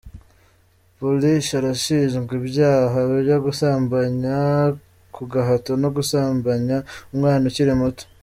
[0.97, 4.39] Paulish arashinjwa ibyaha byo gusambanya
[5.15, 6.77] ku gahato no gusambanya
[7.13, 8.03] umwana ukiri muto.